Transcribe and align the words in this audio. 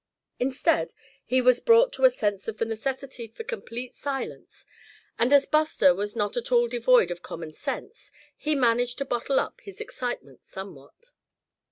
Instead 0.39 0.93
he 1.23 1.41
was 1.41 1.59
brought 1.59 1.93
to 1.93 2.05
a 2.05 2.09
sense 2.09 2.47
of 2.47 2.57
the 2.57 2.65
necessity 2.65 3.27
for 3.27 3.43
complete 3.43 3.93
silence; 3.93 4.65
and 5.19 5.31
as 5.31 5.45
Buster 5.45 5.93
was 5.93 6.15
not 6.15 6.35
at 6.35 6.51
all 6.51 6.67
devoid 6.67 7.11
of 7.11 7.21
common 7.21 7.53
sense 7.53 8.11
he 8.35 8.55
managed 8.55 8.97
to 8.97 9.05
bottle 9.05 9.39
up 9.39 9.61
his 9.61 9.79
excitement 9.79 10.43
somewhat. 10.43 11.11